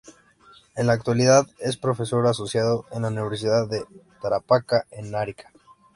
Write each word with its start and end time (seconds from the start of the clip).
En 0.75 0.87
la 0.87 0.93
actualidad 0.93 1.45
es 1.59 1.77
Profesor 1.77 2.25
Asociado 2.25 2.87
en 2.89 3.03
la 3.03 3.09
Universidad 3.09 3.69
de 3.69 3.85
Tarapacá 4.19 4.87
en 4.89 5.13
Arica. 5.13 5.51